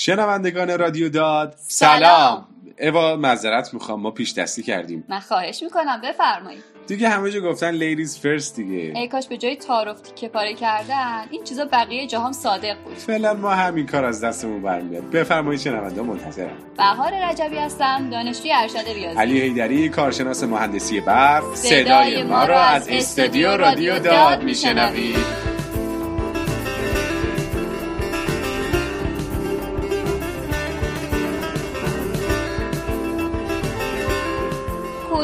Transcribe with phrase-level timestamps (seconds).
[0.00, 2.48] شنوندگان رادیو داد سلام.
[2.80, 4.00] اوا معذرت می‌خوام.
[4.00, 5.04] ما پیش دستی کردیم.
[5.08, 6.00] من خواهش می‌کنم.
[6.04, 6.62] بفرمایید.
[6.86, 8.92] دیگه همه جا گفتن ladies first دیگه.
[8.96, 12.94] ای کاش به جای تعارفاتی که پاره کردن این چیزا بقیه جاهام صادق بود.
[12.94, 15.10] فعلا ما همین کار از دستمون برمیاد.
[15.10, 16.56] بفرمایید شنونده منتظرم.
[16.76, 19.18] بهار رجبی هستم دانشجوی ارشد ریاضی.
[19.18, 25.57] علی حیدری کارشناس مهندسی برق صدای ما رو از استودیو رادیو داد میشنوید.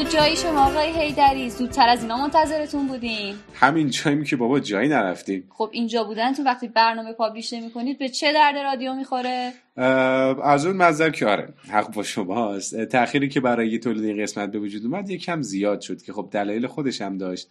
[0.05, 3.35] کجایی شما آقای هیدری زودتر از اینا منتظرتون بودیم.
[3.55, 5.49] همین جاییم که بابا جایی نرفتیم.
[5.51, 9.53] خب اینجا بودن تو وقتی برنامه پابلیش کنید به چه درد رادیو می‌خوره؟
[10.45, 12.85] از اون منظر که آره حق با شماست.
[12.85, 16.67] تأخیری که برای تولید این قسمت به وجود اومد یکم زیاد شد که خب دلایل
[16.67, 17.49] خودش هم داشت.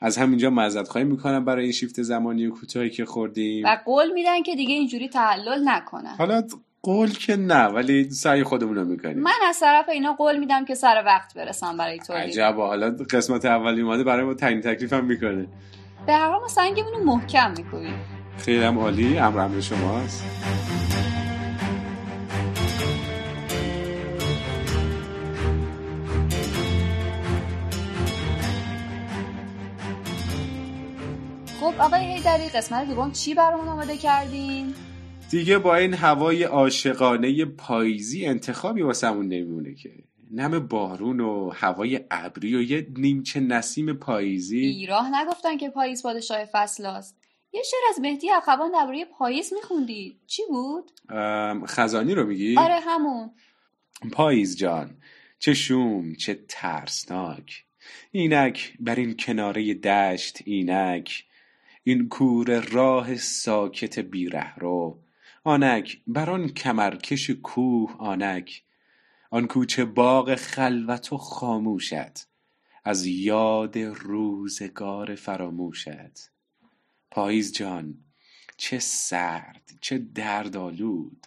[0.00, 3.66] از همینجا معذرت خواهی می‌کنم برای این شیفت زمانی و کوتاهی که خوردیم.
[3.66, 6.14] و قول میدن که دیگه اینجوری تحلل نکنن.
[6.18, 6.42] حالا
[6.86, 9.18] قول که نه ولی سعی خودمون رو می‌کنیم.
[9.18, 12.22] من از طرف اینا قول میدم که سر وقت برسم برای تولید.
[12.22, 15.48] عجب حالا قسمت اولی اومده برای ما تعیین تکلیف هم می‌کنه.
[16.06, 17.94] به هر حال ما سنگمون رو محکم می‌کنیم
[18.38, 19.18] خیلی هم عالی.
[19.18, 20.24] امر امر شماست.
[31.60, 34.74] خب آقای هیدری قسمت دوم چی برامون آماده کردین؟
[35.30, 39.92] دیگه با این هوای عاشقانه پاییزی انتخابی واسمون نمیمونه که.
[40.30, 44.60] نم بارون و هوای ابری و یه نیمچه نسیم پاییزی.
[44.60, 47.16] بیراه نگفتن که پاییز پادشاه فصل است
[47.52, 50.20] یه شعر از مهدی اخوان درباره پاییز میخوندی.
[50.26, 50.90] چی بود؟
[51.66, 53.30] خزانی رو میگی؟ آره همون.
[54.12, 54.96] پاییز جان
[55.38, 57.64] چه شوم چه ترسناک.
[58.10, 61.24] اینک بر این کناره دشت اینک.
[61.84, 64.98] این کور راه ساکت بیره رو
[65.48, 68.62] آنک بر آن کمرکش کوه آنک
[69.30, 72.28] آن کوچه باغ خلوت و خاموشت
[72.84, 76.30] از یاد روزگار فراموشت.
[77.10, 78.04] پاییز جان
[78.56, 81.26] چه سرد چه دردآلود.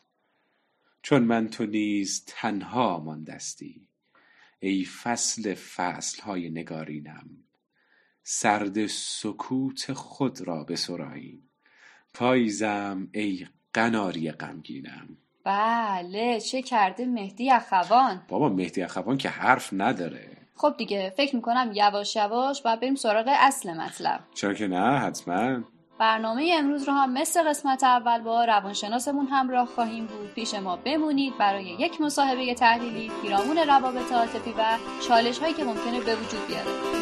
[1.01, 3.87] چون من تو نیز تنها ماندستی
[4.59, 7.29] ای فصل فصلهای نگارینم.
[8.23, 11.49] سرد سکوت خود را بسراییم
[12.13, 15.17] پاییزم ای قناری غمگینم.
[15.43, 20.37] بله چه کرده مهدی اخوان؟ بابا مهدی اخوان که حرف نداره.
[20.55, 24.19] خب دیگه فکر می‌کنم یواش یواش باید بریم سراغ اصل مطلب.
[24.35, 25.63] چرا که نه حتما.
[25.99, 30.33] برنامه امروز رو هم مثل قسمت اول با روانشناسمون همراه خواهیم بود.
[30.33, 34.77] پیش ما بمونید برای یک مصاحبه تحلیلی پیرامون روابط عاطفی و
[35.07, 36.98] چالش هایی که ممکنه به وجود بیاره.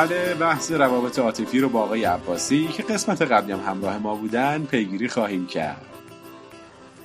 [0.00, 4.66] بله بحث روابط عاطفی رو با آقای عباسی که قسمت قبلی هم همراه ما بودن
[4.70, 5.84] پیگیری خواهیم کرد.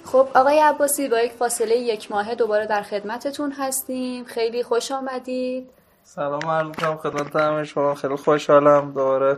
[0.04, 4.26] خب آقای عباسی با یک فاصله یک ماهه دوباره در خدمتتون هستیم.
[4.26, 5.70] خیلی خوش آمدید.
[6.04, 7.96] سلام عرض می‌کنم خدمت همه شما.
[7.96, 9.38] خیلی خوشحالم دوباره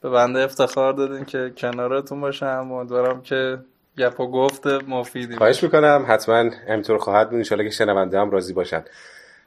[0.00, 2.68] به بنده افتخار دادین که کنارتون باشم.
[2.72, 3.58] امیدوارم که
[3.98, 6.04] گپ و گفت مفیدی خواهش می‌کنم.
[6.08, 7.36] حتما همینطور خواهد بود.
[7.36, 8.84] انشالله که شنونده هم راضی باشن.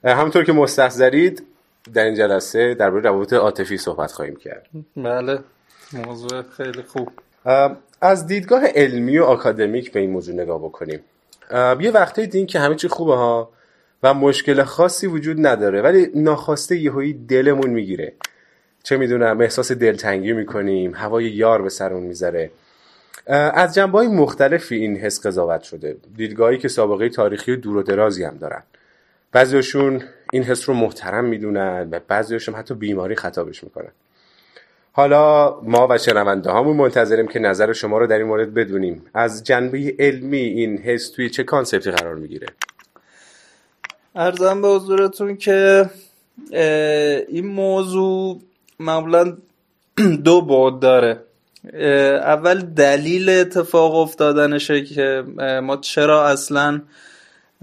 [0.03, 1.47] همونطور که مستحضرید
[1.93, 4.65] در این جلسه درباره روابط عاطفی صحبت خواهیم کرد.
[4.97, 5.39] بله
[5.93, 7.09] موضوع خیلی خوب.
[8.01, 10.99] از دیدگاه علمی و آکادمیک به این موضوع نگاه بکنیم.
[11.79, 13.49] یه وقتی دین که همه چی خوبه ها
[14.03, 18.13] و مشکل خاصی وجود نداره ولی ناخواسته یهویی دلمون می‌گیره.
[18.83, 22.51] چه می‌دونم احساس دلتنگی می‌کنیم هوای یار به سرمون می‌ذاره.
[23.27, 25.97] از جنبه های مختلفی این حس قضاوت شده.
[26.15, 28.63] دیدگاهی که سابقه تاریخی دور و درازی هم دارن.
[29.31, 30.01] بعضیشون
[30.33, 33.91] این حس رو محترم می‌دونن و بعضیشون حتی بیماری خطابش می‌کنن.
[34.91, 39.05] حالا ما و شنونده هامون منتظریم که نظر شما رو در این مورد بدونیم.
[39.13, 42.47] از جنبه علمی این حس توی چه کانسپتی قرار می‌گیره؟
[44.15, 45.89] ارزم به حضورتون که
[47.27, 48.41] این موضوع
[48.79, 49.37] معمولا
[50.25, 51.19] دو بعد داره.
[52.19, 55.23] اول دلیل اتفاق افتادنشه که
[55.63, 56.81] ما چرا اصلا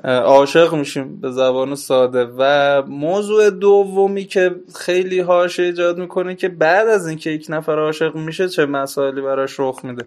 [0.04, 6.88] عاشق میشیم به زبان ساده و موضوع دومی که خیلی هاش ایجاد می‌کنه که بعد
[6.88, 10.04] از اینکه یک نفر عاشق میشه چه مسائلی براش رخ میده.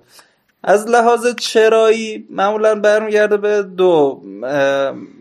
[0.63, 4.21] از لحاظ چرایی معمولا برمیگرده به دو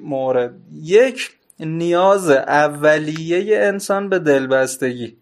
[0.02, 0.54] مورد.
[0.82, 1.30] یک
[1.60, 5.16] نیاز اولیه انسان به دلبستگی.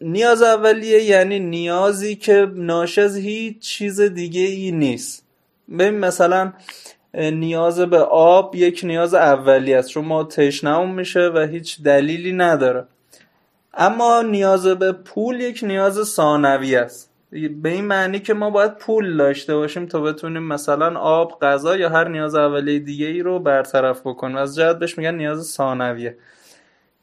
[0.00, 5.24] نیاز اولیه یعنی نیازی که ناشی از هیچ چیز دیگه ای نیست.
[5.78, 6.52] ببین مثلا
[7.14, 9.88] نیاز به آب یک نیاز اولی است.
[9.88, 12.86] چون ما تشنمون میشه و هیچ دلیلی نداره.
[13.74, 17.10] اما نیاز به پول یک نیاز ثانوی است.
[17.62, 21.88] به این معنی که ما باید پول داشته باشیم تا بتونیم مثلا آب غذا یا
[21.88, 24.36] هر نیاز اولیه دیگه ای رو برطرف بکنیم.
[24.36, 26.16] از جهت بهش میگن نیاز ثانویه.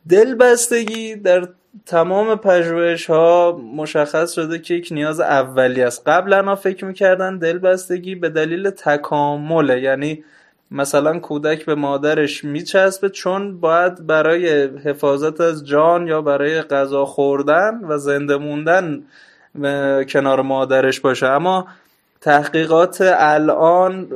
[0.10, 1.48] دلبستگی در
[1.86, 6.08] تمام پژوهش ها مشخص شده که یک نیاز اولی است.
[6.08, 10.24] قبلا فکر می‌کردن دلبستگی به دلیل تکامله یعنی
[10.72, 17.80] مثلا کودک به مادرش میچسبه چون باید برای حفاظت از جان یا برای غذا خوردن
[17.84, 19.04] و زنده موندن
[20.10, 21.28] کنار مادرش باشه.
[21.28, 21.68] اما
[22.22, 24.14] تحقیقات الان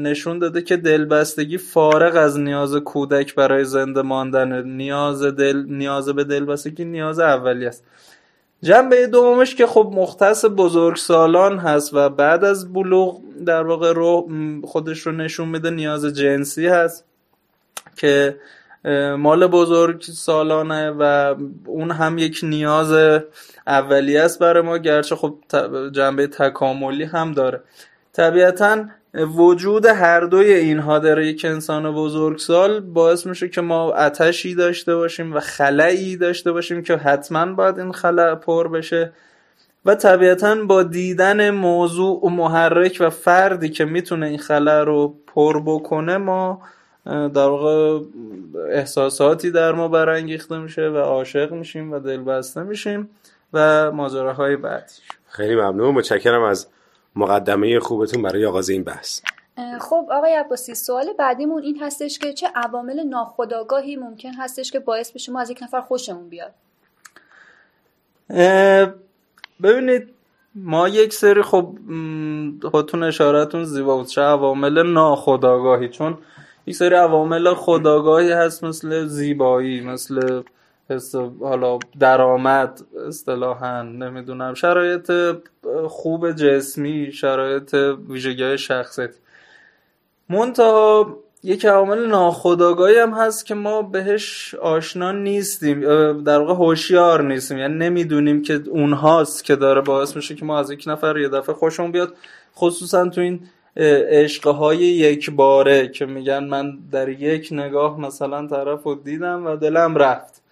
[0.00, 4.66] نشون داده که دلبستگی فارغ از نیاز کودک برای زنده ماندن.
[4.66, 7.84] نیاز دل نیاز به دلبستگی نیاز اولی است.
[8.62, 14.28] جنبه دومش که خب مختص بزرگسالان هست و بعد از بلوغ در واقع رو
[14.64, 17.04] خودش رو نشون میده نیاز جنسی هست
[17.96, 18.36] که
[19.18, 21.34] مال بزرگ سالانه و
[21.66, 23.20] اون هم یک نیاز
[23.66, 25.34] اولیه است برای ما گرچه خب
[25.92, 27.60] جنبه تکاملی هم داره.
[28.12, 28.84] طبیعتا
[29.14, 35.34] وجود هر دوی اینها در یک انسان بزرگسال باعث میشه که ما اتشی داشته باشیم
[35.34, 39.12] و خلایی داشته باشیم که حتما باید این خلع پر بشه.
[39.84, 45.62] و طبیعتا با دیدن موضوع و محرک و فردی که می‌تونه این خلع رو پر
[45.66, 46.62] بکنه ما
[47.08, 48.00] در واقع
[48.70, 53.10] احساساتی در ما برانگیخته میشه و عاشق میشیم و دلبسته میشیم
[53.52, 54.94] و ماجراهای بعدی.
[55.28, 55.94] خیلی ممنون.
[55.94, 56.66] متشکرم از
[57.16, 59.20] مقدمه خوبتون برای آغاز این بحث.
[59.80, 65.12] خب آقای عباسی سوال بعدیمون این هستش که چه عوامل ناخودآگاهی ممکن هستش که باعث
[65.12, 66.54] بشه ما از یک نفر خوشمون بیاد؟
[69.62, 70.08] ببینید
[70.54, 71.74] ما یک سری خب
[72.70, 75.88] خودتون اشارتون زیبا بود چه عوامل ناخودآگاهی.
[75.88, 76.18] چون
[76.68, 80.42] یک سری عوامل خداگاهی هست مثل زیبایی مثل
[81.40, 84.54] حالا درآمد اصطلاحا نمی‌دونم.
[84.54, 85.12] شرایط
[85.88, 87.74] خوب جسمی شرایط
[88.08, 89.14] ویژگی شخصیت.
[90.28, 95.80] منتها یک عامل ناخودآگاهی هم هست که ما بهش آشنا نیستیم
[96.22, 97.58] در واقع هوشیار نیستیم.
[97.58, 101.54] یعنی نمی‌دونیم که اونهاست که داره باعث میشه که ما از یک نفر یه دفعه
[101.54, 102.14] خوشمون بیاد.
[102.56, 103.40] خصوصا تو این
[103.78, 109.96] عشقهای یک باره که میگن من در یک نگاه مثلا طرف رو دیدم و دلم
[109.96, 110.42] رفت.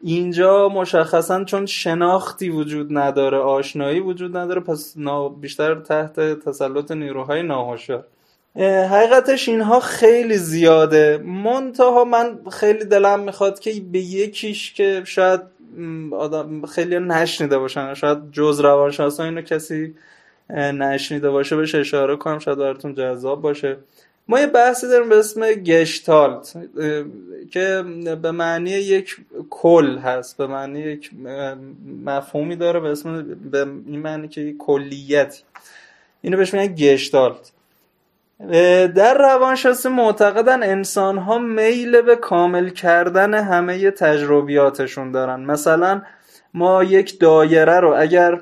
[0.00, 4.94] اینجا مشخصا چون شناختی وجود نداره آشنایی وجود نداره پس
[5.40, 8.04] بیشتر تحت تسلط نیروهای ناهوشیار
[8.90, 11.18] حقیقتش اینها خیلی زیاده.
[11.18, 15.40] منتها من خیلی دلم می‌خواد که به یکیش که شاید
[16.12, 19.94] آدم خیلی نشنیده باشن شاید جز روانشناسا اینو کسی
[20.50, 23.76] نشنیده باشه بهش اشاره کنم شاید براتون جذاب باشه.
[24.28, 26.56] ما یه بحثی داریم به اسم گشتالت
[27.50, 27.84] که
[28.22, 29.16] به معنی یک
[29.50, 31.10] کل هست به معنی یک
[32.04, 35.42] مفهومی داره به اسم به این معنی که یک کلیت.
[36.22, 37.52] اینو بهش میگن گشتالت.
[38.94, 45.40] در روانشناسی معتقدن انسان ها میل به کامل کردن همه تجربیاتشون دارن.
[45.40, 46.02] مثلا
[46.54, 48.40] ما یک دایره رو اگر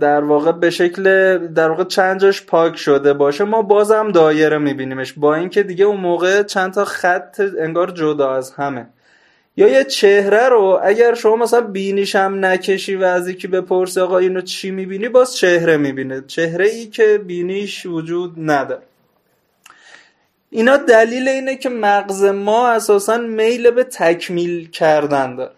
[0.00, 1.02] در واقع به شکل
[1.38, 3.44] در واقع چند جاش پاک شده باشه.
[3.44, 5.12] ما بازم دایره میبینیمش.
[5.12, 8.86] با اینکه دیگه اون موقع چند تا خط انگار جدا از همه.
[9.56, 14.18] یا یه چهره رو اگر شما مثلا بینیش هم نکشی و از یکی بپرسی آقا
[14.18, 16.24] اینو چی می‌بینی باز چهره می‌بینه.
[16.26, 18.82] چهره ای که بینیش وجود نداره.
[20.50, 25.52] اینا دلیل اینه که مغز ما اساسا میل به تکمیل کردن داره.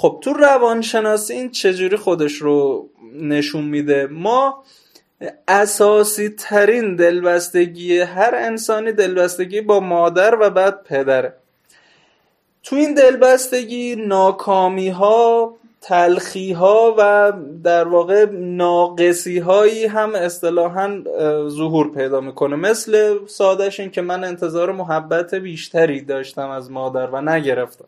[0.00, 4.64] خب تو روانشناسی این چجوری خودش رو نشون میده؟ ما
[5.48, 11.34] اساسی ترین دلبستگی هر انسانی دلبستگی با مادر و بعد پدره
[12.62, 17.32] تو این دلبستگی ناکامی ها تلخی ها و
[17.64, 21.02] در واقع ناقصی هایی هم اصطلاحا
[21.48, 22.56] ظهور پیدا می‌کنه.
[22.56, 27.84] مثل سادش این که من انتظار محبت بیشتری داشتم از مادر و نگرفتم.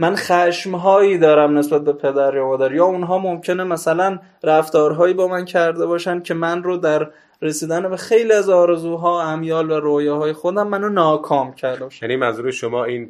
[0.00, 2.72] من خشمهایی دارم نسبت به پدر یا مادر.
[2.72, 7.10] یا اونها ممکنه مثلا رفتارهایی با من کرده باشن که من رو در
[7.42, 12.84] رسیدن به خیلی از آرزوها امیال و رویاهای خودم منو ناکام کرده یعنی منظور شما
[12.84, 13.08] این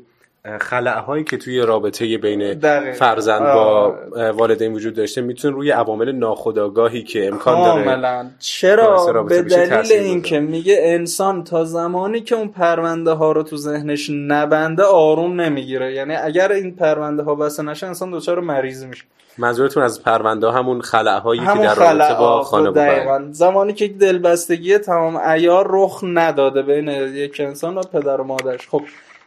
[0.60, 2.92] خلعهایی که توی رابطه بین دقیقاً.
[2.92, 3.94] فرزند با
[4.34, 8.22] والدین وجود داشته می‌تونه روی عوامل ناخودآگاهی که امکان داره کاملا.
[8.22, 13.56] باعث چرا به دلیل اینکه میگه انسان تا زمانی که اون پرونده ها رو تو
[13.56, 15.94] ذهنش نبنده آروم نمی‌گیره.
[15.94, 19.04] یعنی اگر این پرونده ها بسته نشه انسان دچار مریض میشه.
[19.38, 23.28] منظورتون از پرونده همون خلعهایی که همون در رابطه با خانواده دقیقاً.
[23.30, 28.68] زمانی که دلبستگی تمام ایار رخ نداده بین یک انسان و پدر و مادرش.
[28.68, 28.82] خب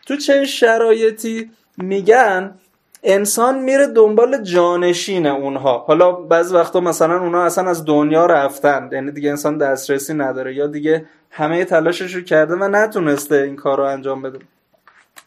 [0.05, 2.55] تو چه شرایطی میگن
[3.03, 5.77] انسان میره دنبال جانشین اونها.
[5.87, 8.89] حالا بعضی وقتا مثلا اونها اصلا از دنیا رفتن.
[8.91, 13.77] یعنی دیگه انسان دسترسی نداره یا دیگه همه تلاشش رو کرده و نتونسته این کار
[13.77, 14.39] رو انجام بده.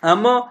[0.03, 0.49] اما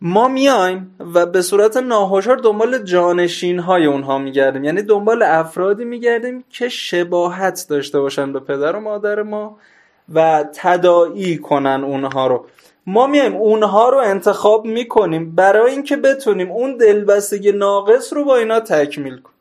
[0.00, 4.64] ما میایم و به صورت ناهشار دنبال جانشین های اونها میگردیم.
[4.64, 9.58] یعنی دنبال افرادی میگردیم که شباهت داشته باشن به پدر و مادر ما
[10.14, 12.46] و تداعی کنن اونها رو.
[12.86, 15.34] ما میایم اونها رو انتخاب می‌کنیم.
[15.34, 19.36] برای اینکه بتونیم اون دلبستگی ناقص رو با اینا تکمیل کنیم.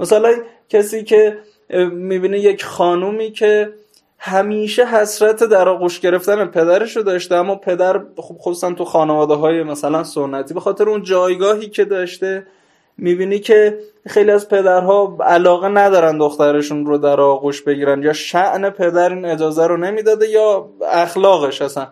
[0.00, 0.34] مثلا
[0.68, 1.38] کسی که
[1.92, 3.72] می‌بینه یک خانومی که
[4.18, 9.62] همیشه حسرت در آغوش گرفتن پدرش رو داشته اما پدر خب خصوصا تو خانواده های
[9.62, 12.46] مثلا سنتی به خاطر اون جایگاهی که داشته
[12.98, 19.08] می‌بینی که خیلی از پدرها علاقه ندارن دخترشون رو در آغوش بگیرن یا شعن پدر
[19.08, 21.86] این اجازه رو نمی‌داده یا اخلاقش اصلا.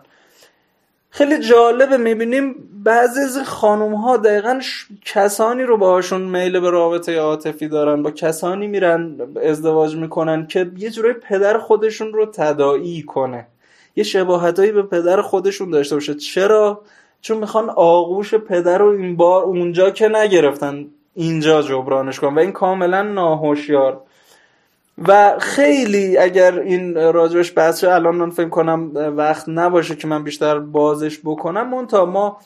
[1.15, 1.97] خیلی جالبه.
[1.97, 8.03] می‌بینیم بعضی از خانوم ها دقیقا ش- کسانی رو باهاشون میل به رابطه عاطفی دارن
[8.03, 13.47] با کسانی میرن ازدواج می‌کنن که یه جورای پدر خودشون رو تداعی کنه.
[13.95, 16.13] یه شباهتایی به پدر خودشون داشته باشه.
[16.13, 16.81] چرا؟
[17.21, 22.35] چون می‌خوان آغوش پدر رو این بار اونجا که نگرفتن اینجا جبرانش کنن.
[22.35, 24.01] و این کاملا ناهوشیار.
[24.97, 30.59] و خیلی اگر این راجبش بحث الان من فکر کنم وقت نباشه که من بیشتر
[30.59, 31.69] بازش بکنم.
[31.69, 32.37] منتها ما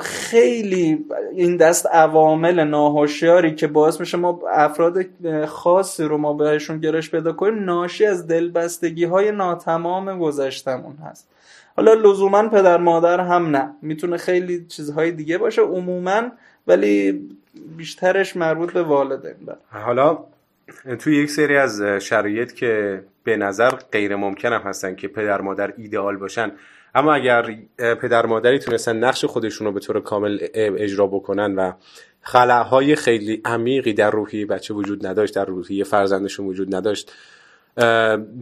[0.00, 5.06] خیلی این دست عوامل ناهوشیاری که باعث میشه ما افراد
[5.46, 11.28] خاصی رو ما بهشون گرش پیدا کنیم ناشی از دلبستگی های ناتمام گذشتمون هست.
[11.76, 13.70] حالا لزوما پدر مادر هم نه.
[13.82, 16.22] می‌تونه خیلی چیزهای دیگه باشه عموما
[16.66, 17.28] ولی
[17.76, 20.18] بیشترش مربوط به والدین بر حالا
[20.98, 25.74] توی یک سری از شرایط که به نظر غیر ممکن هم هستن که پدر مادر
[25.76, 26.52] ایدئال باشن
[26.94, 31.72] اما اگر پدر مادری تونستن نقش خودشون رو به طور کامل اجرا بکنن و
[32.20, 37.12] خلاهای خیلی عمیقی در روحی بچه وجود نداشت در روحی فرزندشون وجود نداشت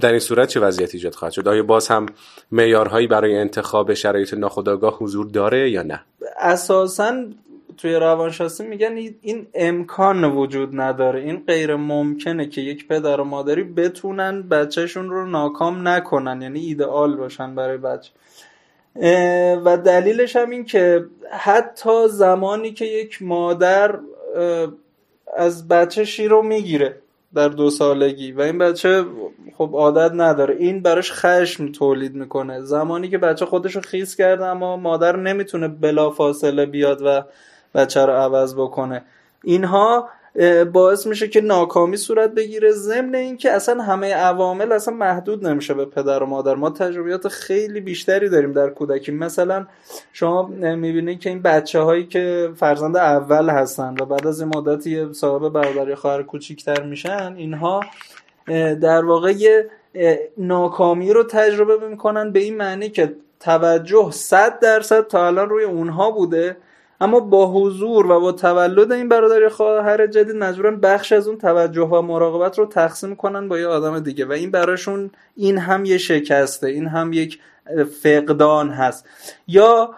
[0.00, 2.06] در این صورت چه وضعیتی ایجاد خواهد شد؟ آیا باز هم
[2.52, 6.00] معیارهایی برای انتخاب شرایط ناخودآگاه حضور داره یا نه؟
[6.40, 7.12] اساسا
[7.76, 11.20] توی روانشناسی میگن این امکان وجود نداره.
[11.20, 17.16] این غیر ممکنه که یک پدر و مادری بتونن بچهشون رو ناکام نکنن یعنی ایدئال
[17.16, 18.10] باشن برای بچه.
[19.64, 23.98] و دلیلش هم این که حتی زمانی که یک مادر
[25.36, 26.98] از بچه شیر رو می‌گیره
[27.34, 29.04] در دو سالگی و این بچه
[29.56, 30.56] خب عادت نداره.
[30.56, 32.60] این براش خشم تولید می‌کنه.
[32.60, 37.22] زمانی که بچه خودش رو خیس کرده اما مادر نمی‌تونه بلا فاصله بیاد و
[37.74, 39.04] بچه رو عوض بکنه.
[39.44, 40.08] اینها
[40.72, 45.84] باعث میشه که ناکامی صورت بگیره ضمن اینکه اصلا همه عوامل اصلا محدود نمیشه به
[45.84, 46.54] پدر و مادر.
[46.54, 49.12] ما تجربیات خیلی بیشتری داریم در کودکی.
[49.12, 49.66] مثلا
[50.12, 55.12] شما می‌بینید که این بچه هایی که فرزند اول هستن و بعد از این مدتی
[55.12, 57.80] صاحب برادر یا خواهر کوچیکتر میشن اینها
[58.80, 59.62] در واقع
[60.38, 66.10] ناکامی رو تجربه می‌کنن به این معنی که توجه صد درصد تا الان روی اونها
[66.10, 66.56] بوده.
[67.02, 71.82] اما با حضور و با تولد این برادر خواهر جدید مجبورن بخش از اون توجه
[71.82, 75.98] و مراقبت رو تقسیم کنن با یه آدم دیگه و این براشون این هم یه
[75.98, 77.38] شکسته این هم یک
[78.02, 79.06] فقدان هست.
[79.48, 79.94] یا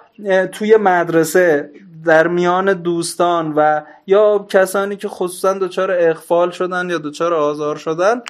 [0.52, 1.70] توی مدرسه
[2.04, 8.22] در میان دوستان و یا کسانی که خصوصا دچار اخفال شدن یا دچار آزار شدن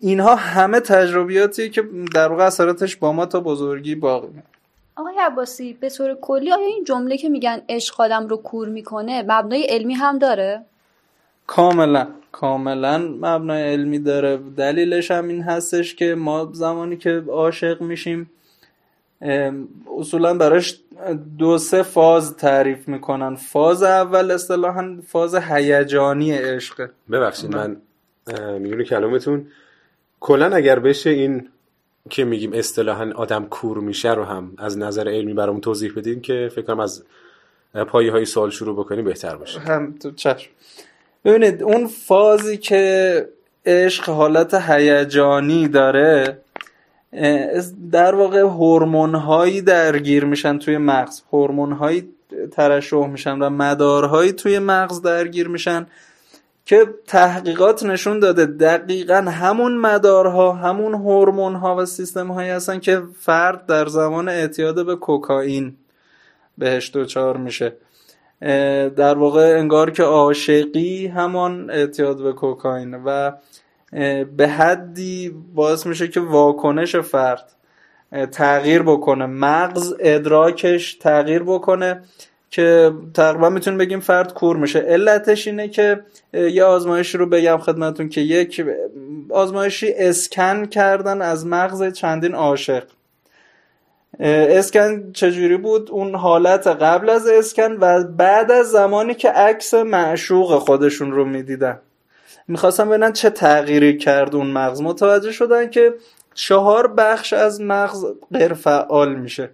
[0.00, 4.28] اینها همه تجربیاتی که در واقع اثراتش با ما تا بزرگی باقی
[4.96, 9.22] آقای عباسی به طور کلی آیا این جمله که میگن عشق آدم رو کور می‌کنه
[9.22, 10.64] مبنای علمی هم داره؟
[11.46, 14.36] کاملا کاملا مبنای علمی داره.
[14.56, 18.30] دلیلش هم این هستش که ما زمانی که عاشق میشیم
[19.98, 20.80] اصولا براش
[21.38, 23.34] دو سه فاز تعریف می‌کنن.
[23.34, 27.76] فاز اول اصطلاحا فاز هیجانی عشقه ببخشید من
[28.58, 29.46] میونه کلامتون؟
[30.20, 31.48] کلا اگر بشه این
[32.10, 36.50] که میگیم اصطلاحا آدم کور میشه رو هم از نظر علمی برامون توضیح بدین که
[36.54, 37.04] فکر کنم از
[37.88, 39.60] پایه های سوال شروع بکنیم بهتر باشه.
[39.60, 40.50] هم تو چشم.
[41.24, 43.28] ببینید اون فازی که
[43.66, 46.38] عشق حالت هیجانی داره
[47.92, 51.22] در واقع هورمون هایی درگیر میشن توی مغز.
[51.32, 52.08] هورمون هایی
[52.52, 55.86] ترشح میشن و مدارهایی توی مغز درگیر میشن.
[56.66, 63.02] که تحقیقات نشون داده دقیقا همون مدارها همون هورمون ها و سیستم هایی هستن که
[63.20, 65.76] فرد در زمان اعتیاد به کوکائین
[66.58, 67.72] بهش دوچار میشه.
[68.96, 73.32] در واقع انگار که عاشقی همان اعتیاد به کوکائین و
[74.36, 77.52] به حدی باعث میشه که واکنش فرد
[78.32, 79.26] تغییر بکنه.
[79.26, 82.02] مغز ادراکش تغییر بکنه.
[82.56, 84.78] که تقریبا می‌تونیم بگیم فرد کور میشه.
[84.78, 86.00] علتش اینه که
[86.32, 88.66] یه آزمایشی رو بگم خدمتون که یک
[89.30, 92.82] آزمایشی اسکن کردن از مغز چندین عاشق.
[94.20, 100.58] اسکن چجوری بود؟ اون حالت قبل از اسکن و بعد از زمانی که عکس معشوق
[100.58, 101.78] خودشون رو می‌دیدن.
[102.48, 104.80] می‌خواستم ببینن چه تغییری کرد اون مغز.
[104.80, 105.94] متوجه شدن که
[106.34, 109.50] چهار بخش از مغز غیر فعال میشه.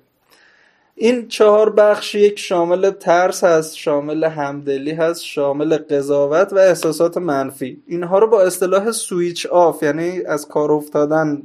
[1.03, 7.83] این چهار بخش یک شامل ترس هست شامل همدلی هست شامل قضاوت و احساسات منفی.
[7.87, 11.43] اینها رو با اصطلاح سویچ آف یعنی از کار افتادن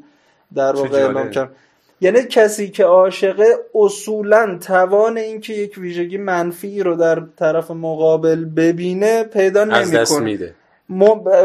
[0.55, 1.55] در واقع اعلام کرد
[2.01, 3.45] یعنی کسی که عاشقه
[3.75, 10.53] اصولا توان اینکه یک ویژگی منفی رو در طرف مقابل ببینه پیدا نمی‌کنه.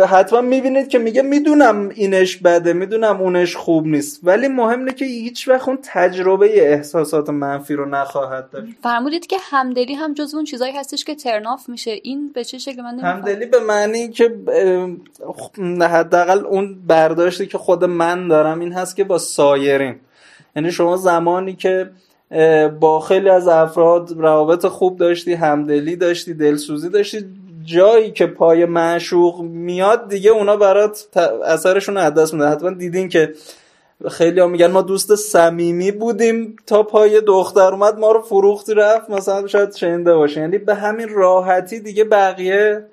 [0.09, 4.21] حتما می‌بینید که میگه می‌دونم اینش بده می‌دونم اونش خوب نیست.
[4.23, 8.73] ولی مهم که هیچ وقت اون تجربه احساسات منفی رو نخواهد داشت.
[8.83, 11.91] فرمودید که همدلی هم جز اون چیزایی هستش که ترناف میشه.
[12.03, 14.37] این به چه شکل من همدلی به معنی که
[15.81, 19.95] حداقل اون برداشتی که خود من دارم این هست که با سایرین.
[20.57, 21.91] یعنی شما زمانی که
[22.81, 27.25] با خیلی از افراد روابط خوب داشتی همدلی داشتی دلسوزی داشتی
[27.65, 33.33] جایی که پای معشوق میاد دیگه اونا برات اثرشون از دست میده حتما دیدین که
[34.11, 39.11] خیلی ها میگن ما دوست صمیمی بودیم تا پای دختر اومد ما رو فروختی رفت
[39.11, 40.41] مثلا شاید شنیده باشه.
[40.41, 42.85] یعنی به همین راحتی دیگه بقیه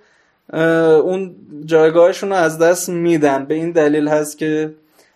[1.03, 1.35] اون
[1.65, 3.45] جایگاهشون رو از دست میدن.
[3.45, 4.73] به این دلیل هست که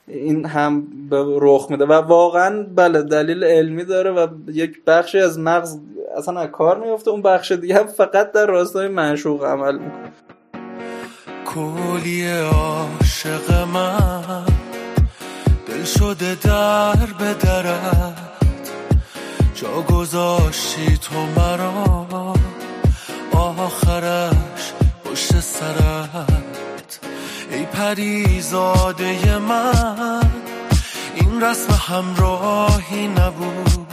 [0.07, 1.85] این هم به رخ میده.
[1.85, 5.77] و واقعا بله دلیل علمی داره و یک بخشی از مغز
[6.17, 10.11] اصلا از کار میفته اون بخش دیگه هم فقط در راستای معشوق عمل می‌کنه.
[11.45, 14.45] کلی عاشق من
[15.67, 18.17] دل شده در به درت
[19.55, 22.05] جا گذاشتی تو مرا
[23.31, 24.73] آخرش
[25.05, 26.32] پشت ای
[27.73, 30.31] پریزاده من.
[31.15, 33.87] این رسم همراهی نبود.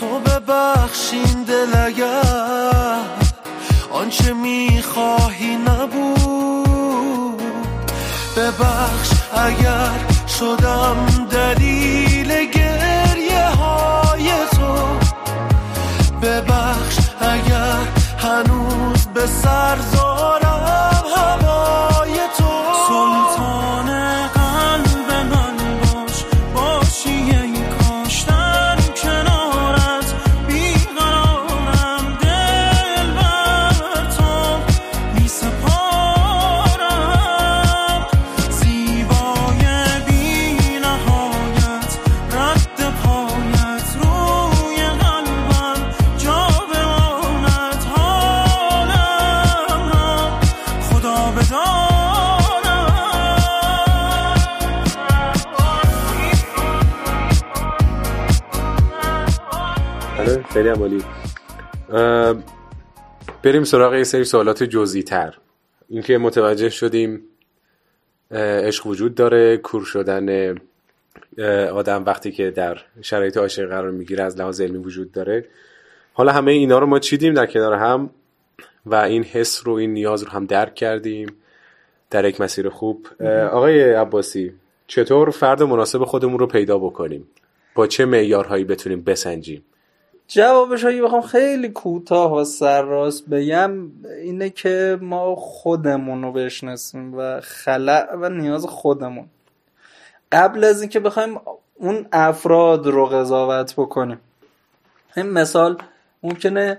[0.00, 3.00] تو ببخشین دل اگر
[3.92, 7.42] آنچه می‌خواهی نبود.
[8.36, 9.90] ببخش اگر
[10.38, 14.76] شدم دلیل گریه های تو.
[16.22, 17.78] ببخش اگر
[18.18, 20.55] هنوز به سر زارم
[63.42, 65.38] بریم سراغ یه سری سوالات جزئی تر
[65.88, 67.22] اینکه متوجه شدیم
[68.30, 70.56] عشق وجود داره کور شدن
[71.72, 75.44] آدم وقتی که در شرایط عاشقی قرار می‌گیره از لحاظ علمی وجود داره.
[76.12, 78.10] حالا همه اینا رو ما چیدیم در کنار هم
[78.86, 81.28] و این حس رو این نیاز رو هم درک کردیم
[82.10, 83.06] در یک مسیر خوب.
[83.52, 84.52] آقای عباسی
[84.86, 87.28] چطور فرد مناسب خودمون رو پیدا بکنیم؟
[87.74, 89.64] با چه معیارهایی بتونیم بسنجیم؟
[90.28, 93.72] جوابش اگه بخوام خیلی کوتاه و سرراست بگم
[94.22, 99.26] اینه که ما خودمون رو بشناسیم و خلع و نیاز خودمون.
[100.32, 101.40] قبل از اینکه بخوایم
[101.74, 104.20] اون افراد رو قضاوت بکنیم.
[105.16, 105.76] این مثال
[106.22, 106.78] ممکنه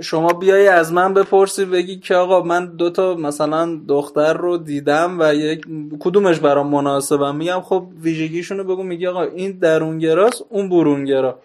[0.00, 5.34] شما بیای از من بپرسی بگی که آقا من دوتا مثلا دختر رو دیدم و
[5.34, 5.66] یک
[6.00, 11.38] کدومش برام مناسبم میگم خب ویژگیشون رو بگو میگی آقا این درونگراست اون برونگرا.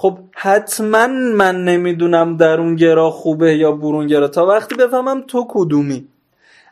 [0.00, 6.08] خب حتما من نمی‌دونم درونگرا خوبه یا برونگرا تا وقتی بفهمم تو کدومی.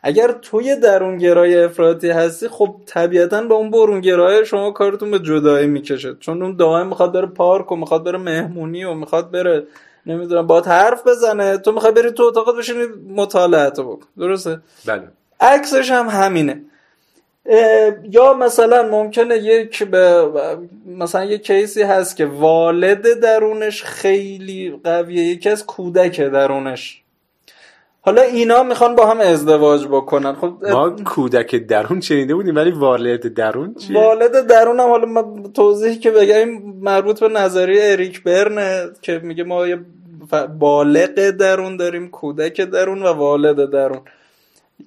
[0.03, 6.15] اگر توی درونگرای افراطی هستی خب طبیعتا با اون برونگرای شما کارتون به جدایی می‌کشه.
[6.19, 9.63] چون اون دائم می‌خواد بره پارک و می‌خواد بره مهمونی و می‌خواد بره
[10.05, 11.57] نمی‌دونم با حرف بزنه.
[11.57, 14.07] تو می‌خوای بری تو اتاقت بشینی مطالعه بکن.
[14.17, 15.03] درسته؟ بله.
[15.39, 16.61] عکسش هم همینه.
[18.11, 20.29] یا مثلا ممکنه یک به
[20.85, 27.01] مثلا یک کیسی هست که والد درونش خیلی قویه یکی از کودک درونش.
[28.01, 30.33] حالا اینا می‌خوان با هم ازدواج بکنن.
[30.33, 35.43] خب ما کودک درون شنیده بودیم ولی والد درون چیه؟ والد درون هم حالا من
[35.53, 36.49] توضیحی که بگم
[36.81, 39.79] مربوط به نظریه اریک برنه که میگه ما یه
[40.59, 44.01] بالغ درون داریم کودک درون و والد درون.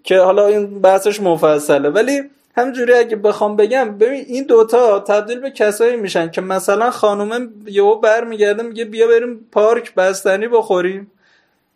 [0.05, 1.89] که حالا این بحثش مفصله.
[1.89, 2.21] ولی
[2.55, 8.01] همجوری اگه بخوام بگم ببین این دوتا تبدیل به کسایی میشن که مثلا خانومه یهو
[8.01, 11.11] برمیگرده میگه بیا بریم پارک بستنی بخوریم.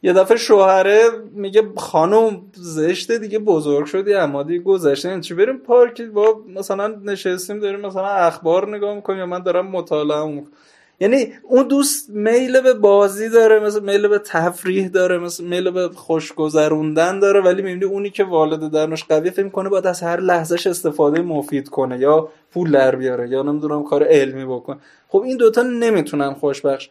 [0.02, 5.08] یه دفعه شوهره میگه خانم زشته دیگه بزرگ شدی اما دیگه گذشته.
[5.08, 9.66] این چی؟ بریم پارک با مثلا نشستیم داریم مثلا اخبار نگاه می‌کنیم یا من دارم
[9.66, 10.52] مطالعه می‌کنم.
[11.00, 15.88] یعنی اون دوست میل به بازی داره مثل میل به تفریح داره مثل میل به
[15.88, 20.66] خوشگذروندن داره ولی می‌بینی اونی که والد درنش قویه فکر کنه باید از هر لحظهش
[20.66, 24.76] استفاده مفید کنه یا پول در بیاره یا نمی‌دونم کار علمی بکنه.
[25.08, 26.88] خب این دوتا نمی‌تونن خوشبخش.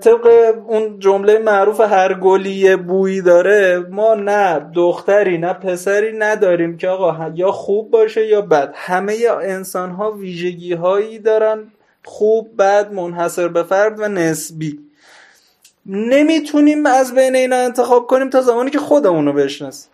[0.00, 6.88] طبق اون جمله معروف هر گلی بویی داره ما نه دختری نه پسری نداریم که
[6.88, 8.72] آقا یا خوب باشه یا بد.
[8.74, 11.72] همه انسان ها ویژگی هایی دارن.
[12.04, 14.78] خوب بد منحصر به فرد و نسبی.
[15.86, 19.90] نمی‌تونیم از بین اینا انتخاب کنیم تا زمانی که خودمون رو بشناسیم.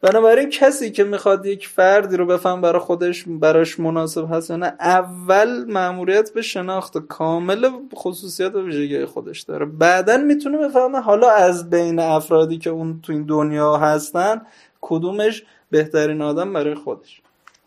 [0.00, 4.74] بنابراین کسی که می‌خواد یک فردی رو بفهم برای خودش براش مناسب هست یا نه
[4.80, 9.66] اول مأموریت به شناخت کامل خصوصیات و ویژگی خودش داره.
[9.66, 14.42] بعدا می‌تونه بفهمه حالا از بین افرادی که اون تو این دنیا هستن
[14.80, 17.20] کدومش بهترین آدم برای خودش.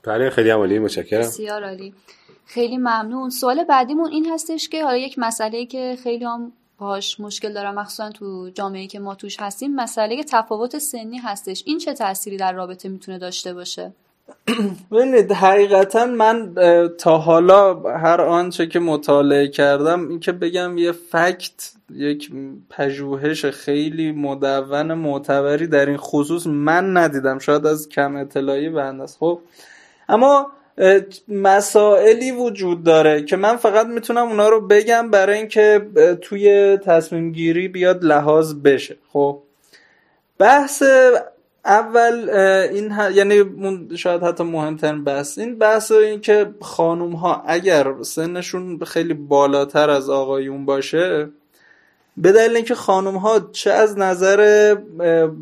[0.04, 1.20] بله خیلی عمالی متشکرم.
[1.20, 1.94] بسیار عالی.
[2.48, 3.30] خیلی ممنون.
[3.30, 8.10] سوال بعدیمون این هستش که حالا یک مسئله که خیلی هم باهاش مشکل دارم مخصوصا
[8.10, 11.64] تو جامعه که ما توش هستیم مسئله تفاوت سنی هستش.
[11.66, 13.92] این چه تأثیری در رابطه می‌تونه داشته باشه؟
[14.92, 16.56] ببینید حقیقتا من
[16.98, 22.32] تا حالا هر آنچه که مطالعه کردم این که بگم یه فکت یک
[22.70, 27.40] پژوهش خیلی مدون معتبری در این خصوص من ندیدم.
[27.40, 29.40] شاید از کم اطلاعی بنده خب
[30.10, 30.52] اما
[31.28, 35.88] مسائلی وجود داره که من فقط می‌تونم اونا رو بگم برای اینکه
[36.22, 38.98] توی تصمیم گیری بیاد لحاظ بشه.
[39.14, 39.40] خب؟
[40.40, 40.84] بحث
[41.66, 42.30] اول
[42.74, 43.44] این ه- یعنی
[43.98, 50.10] شاید حتی مهمترین بحث این بحث این که خانوم ها اگر سنشون خیلی بالاتر از
[50.10, 51.30] آقایون باشه
[52.18, 54.76] به دلیل اینکه خانوم ها چه از نظر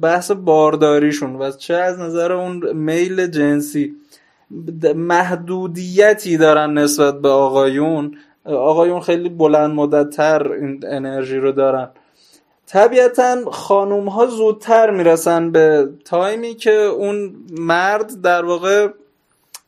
[0.02, 3.96] بحث بارداریشون و چه از نظر اون میل جنسی
[4.96, 8.18] محدودیتی دارن نسبت به آقایون.
[8.46, 11.90] آقایون خیلی بلند مدتتر این انرژی رو دارن.
[12.68, 18.88] طبیعتا خانوم ها زودتر می‌رسن به تایمی که اون مرد در واقع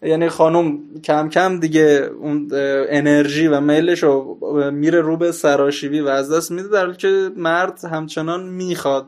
[0.01, 2.49] یعنی خانم کم کم دیگه اون
[2.89, 4.37] انرژی و میلش رو
[4.71, 9.05] میره رو به سراشیبی و از دست میده در حالی که مرد همچنان می‌خواد.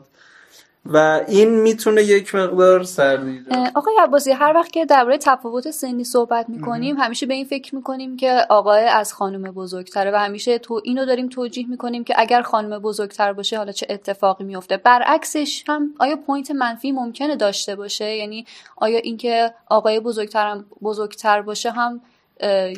[0.86, 3.40] و این می‌تونه یک مقدار سردی
[3.74, 8.16] آقای عباسی هر وقت که درباره تفاوت سنی صحبت می‌کنیم همیشه به این فکر می‌کنیم
[8.16, 12.78] که آقای از خانم بزرگتره و همیشه تو اینو داریم توجیه می‌کنیم که اگر خانم
[12.78, 18.46] بزرگتر باشه حالا چه اتفاقی میفته برعکسش هم آیا پوینت منفی ممکنه داشته باشه؟ یعنی
[18.76, 22.00] آیا اینکه آقای بزرگتر بزرگتر باشه هم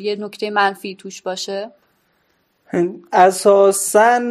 [0.01, 1.71] یه نکته منفی توش باشه؟
[3.13, 4.21] اساسا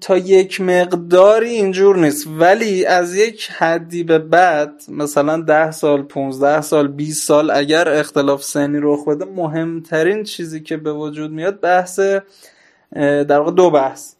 [0.00, 2.26] تا یک مقداری اینجور نیست.
[2.38, 8.44] ولی از یک حدی به بعد مثلا ده سال 15 سال 20 سال اگر اختلاف
[8.44, 12.00] سنی رخ بده مهمترین چیزی که به وجود میاد بحث
[12.92, 14.14] در واقع دو بحث.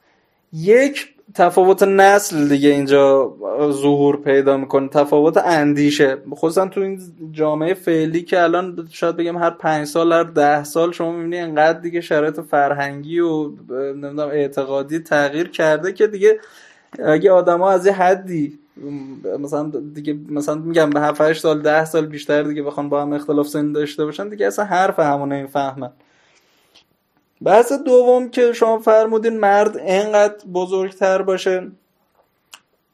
[0.53, 3.35] یک تفاوت نسل دیگه اینجا
[3.71, 4.89] ظهور پیدا می‌کنه.
[4.89, 6.17] تفاوت اندیشه.
[6.35, 7.01] خصوصا تو این
[7.33, 11.79] جامعه فعلی که الان شاید بگم هر پنج سال هر ده سال شما می‌بینی انقدر
[11.81, 16.41] دیگه شرایط فرهنگی و نمی‌دونم اعتقادی تغییر کرده که دیگه
[17.05, 18.59] اگه آدما از یه حدی
[19.41, 23.13] مثلا دیگه مثلا میگم به 7 8 سال 10 سال بیشتر دیگه بخوان با هم
[23.13, 25.91] اختلاف سنی داشته باشن دیگه اصلا حرف همون نمی‌فهمن.
[27.45, 31.71] بحث دوم که شما فرمودین مرد انقدر بزرگتر باشه.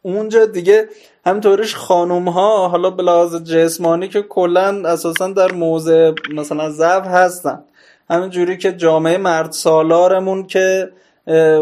[0.02, 0.88] اونجا دیگه
[1.26, 7.64] همطورش خانوم ها حالا به لحاظ جسمانی که کلا اساسا در موضع مثلا ضعف هستن.
[8.10, 10.90] همین جوری که جامعه مرد سالارمون که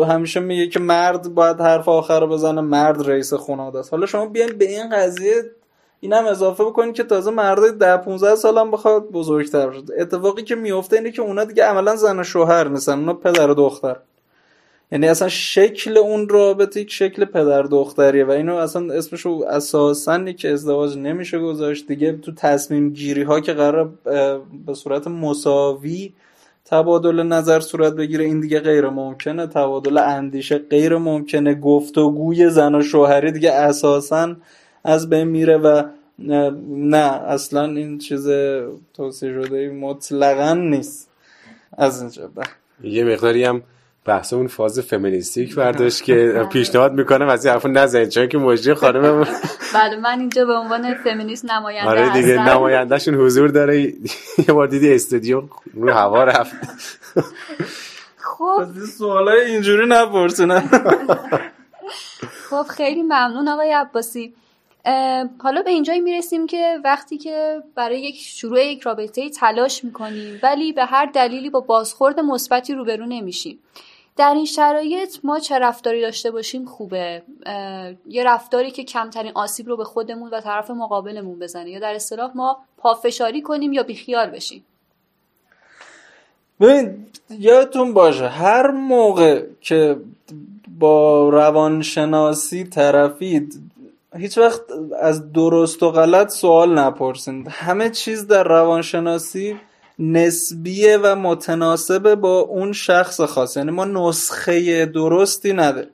[0.08, 3.92] همیشه میگه که مرد باید حرف آخر رو بزنه مرد رئیس خانواده است.
[3.92, 5.34] حالا شما بیاین به این قضیه
[6.04, 9.88] اینم اضافه بکنید که تازه مردای ده 15 سالم بخواد بزرگتر شد.
[9.98, 13.54] اتفاقی که میفته اینه که اونا دیگه عملا زن و شوهر نیستن اونا پدر و
[13.54, 13.96] دختر.
[14.92, 20.52] یعنی اصلا شکل اون رابطه یک شکل پدر دختریه و اینو اصلا اسمشو اساسا که
[20.52, 21.86] ازدواج نمیشه گذاشت.
[21.86, 23.92] دیگه تو تصمیم گیری ها که قرار
[24.66, 26.12] به صورت مساوی
[26.64, 29.46] تبادل نظر صورت بگیره این دیگه غیر ممکنه.
[29.46, 31.54] تبادل اندیشه غیر ممکنه.
[31.54, 34.36] گفتگوی زن و شوهری دیگه اساسا
[34.84, 35.82] از بین میره و
[36.68, 38.28] نه اصلا این چیز
[38.94, 41.10] توصیه شده مطلقا نیست.
[41.78, 42.30] از اینجا
[42.82, 43.62] یه مقداری هم
[44.04, 48.74] بحث اون فاز فمینیستیک برداشت که پیشنهاد می‌کنم از این حرفو نزنید چون که مجری
[48.74, 49.26] خانم
[49.74, 52.52] بله من اینجا به عنوان فمینیست نماینده آره دیگه هستم.
[52.52, 53.82] نمایندهشون حضور داره.
[54.38, 55.42] یه بار دیدی استودیو
[55.74, 56.54] رو هوا رفت.
[58.16, 58.64] خب.
[58.98, 60.60] سوالای اینجوری نپرسینن
[62.50, 64.34] خب خیلی ممنون آقای عباسی.
[65.38, 70.72] حالا به اینجایی می‌رسیم که وقتی که برای یک شروع یک رابطه تلاش می‌کنیم ولی
[70.72, 73.58] به هر دلیلی با بازخورد مثبتی روبرو نمیشیم.
[74.16, 77.22] در این شرایط ما چه رفتاری داشته باشیم خوبه.
[78.08, 82.30] یه رفتاری که کمترین آسیب رو به خودمون و طرف مقابلمون بزنه یا در اصطلاح
[82.34, 84.64] ما پافشاری کنیم یا بیخیال بشیم.
[86.60, 89.96] ببین یادتون باشه هر موقع که
[90.78, 93.71] با روانشناسی طرفید
[94.16, 94.60] هیچ وقت
[95.00, 97.46] از درست و غلط سوال نپرسین.
[97.50, 99.56] همه چیز در روانشناسی
[99.98, 105.88] نسبیه و متناسبه با اون شخص خاص یعنی ما نسخه درستی نداره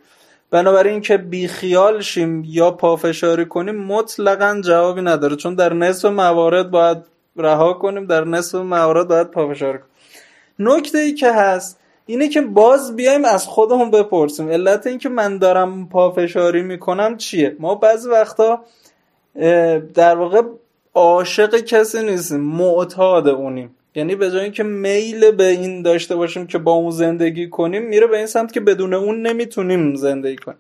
[0.50, 5.37] بنابراین که بیخیال شیم یا پافشاری کنیم مطلقا جوابی نداره.
[5.37, 6.98] چون در نصف موارد باید
[7.37, 9.90] رها کنیم در نصف موارد باید پافشاری کنیم.
[10.59, 11.77] نکته ای که هست
[12.08, 14.48] اینه که باز بیایم از خودمون بپرسیم.
[14.48, 18.64] علت این که من دارم پافشاری می‌کنم چیه؟ ما بعضی وقتا
[19.94, 20.42] در واقع
[20.94, 23.74] عاشق کسی نیستیم معتاد اونیم.
[23.94, 28.06] یعنی به جای اینکه میل به این داشته باشیم که با اون زندگی کنیم میره
[28.06, 30.58] به این سمت که بدون اون نمی‌تونیم زندگی کنیم.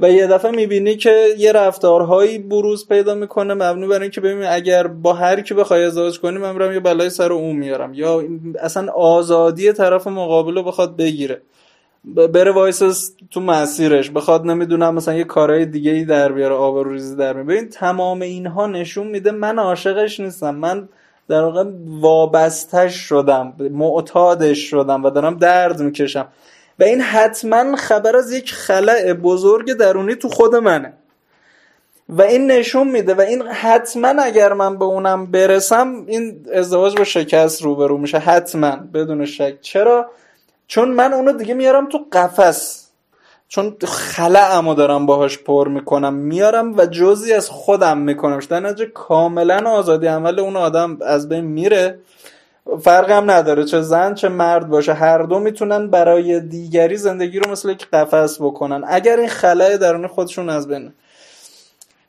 [0.00, 4.86] و یه دفعه می‌بینی که یه رفتارهایی بروز پیدا می‌کنه مبنی بر اینکه ببین اگر
[4.86, 7.94] با هر کی بخوای ازدواج کنی من میرم یه بلای سر اون میارم.
[7.94, 8.22] یا
[8.60, 11.42] اصلا آزادی طرف مقابل رو بخواد بگیره.
[12.04, 14.10] بره وایس تو مسیرش.
[14.10, 18.66] بخواد نمی‌دونم مثلا یه کارهای دیگه ای در بیاره آبروریزی در میاره ببین تمام اینها
[18.66, 20.54] نشون میده من عاشقش نیستم.
[20.54, 20.88] من
[21.28, 21.64] در واقع
[22.00, 26.26] وابستش شدم معتادش شدم و دارم درد می‌کشم.
[26.78, 30.92] و این حتما خبر از یک خلع بزرگ درونی تو خود منه.
[32.08, 37.04] و این نشون میده و این حتما اگر من به اونم برسم این ازدواج با
[37.04, 38.18] شکست روبرو میشه.
[38.18, 39.60] حتما بدون شک.
[39.60, 40.10] چرا؟
[40.66, 42.88] چون من اونو دیگه میارم تو قفس.
[43.48, 46.14] چون خلعمو دارم باهاش پر می‌کنم.
[46.14, 48.44] میارم و جزی از خودم میکنمش.
[48.44, 51.98] در نتیجه کاملا آزادی عمل اون آدم از بین میره.
[52.76, 54.92] فرق هم نداره چه زن چه مرد باشه.
[54.92, 58.84] هر دو می‌تونن برای دیگری زندگی رو مثل یک قفس بکنن.
[58.86, 60.92] اگر این خلای درون خودشون از بین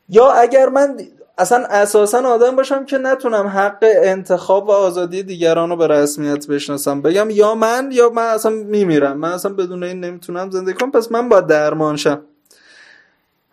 [0.10, 0.98] یا اگر من
[1.38, 7.02] اصلا اساسا آدم باشم که نتونم حق انتخاب و آزادی دیگران رو به رسمیت بشناسم.
[7.02, 9.17] بگم یا من یا من اصلا میمیرم.
[9.17, 12.22] من اصلا بدون این نمی‌تونم زندگی کنم پس من باید درمان شم.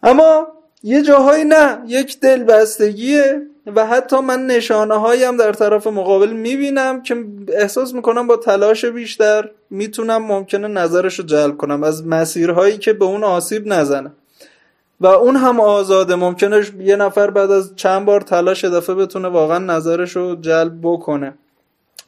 [0.02, 0.46] اما
[0.82, 1.78] یه جاهایی نه.
[1.86, 3.42] یک دلبستگیه.
[3.74, 8.84] و حتی من نشانه هایی هم در طرف مقابل می‌بینم که احساس می‌کنم با تلاش
[8.84, 14.12] بیشتر می‌تونم ممکنه نظرش رو جلب کنم از مسیرهایی که به اون آسیب نزنه.
[15.00, 19.58] و اون هم آزاده ممکنه یه نفر بعد از چند بار تلاش دفعه بتونه واقعا
[19.58, 21.34] نظرش رو جلب بکنه.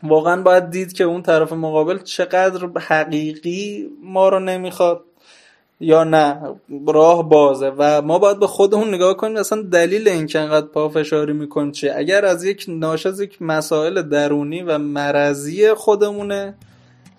[0.02, 5.00] واقعا باید دید که اون طرف مقابل چقدر حقیقی ما رو نمی‌خواد.
[5.80, 6.38] یا نه
[6.86, 7.72] راه بازه.
[7.78, 11.92] و ما باید به خودمون نگاه کنیم اصلا دلیل این که انقدر پافشاری می‌کنیم چیه.
[11.96, 16.54] اگر از یک ناشی از یک مسائل درونی و مرضی خودمونه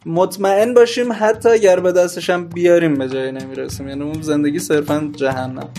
[0.05, 3.89] مطمئن باشیم حتی اگر به دستش هم بیاریم به جایی نمی‌رسیم.
[3.89, 5.69] یعنی اون زندگی صرفا جهنم.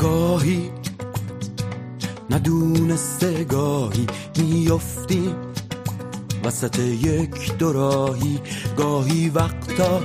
[0.00, 0.70] گاهی
[2.30, 4.06] ندونسته گاهی
[4.38, 5.34] میفتی
[6.46, 8.40] وسط یک دوراهی
[8.76, 10.00] گاهی وقتا